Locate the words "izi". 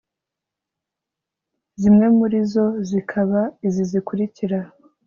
3.67-3.83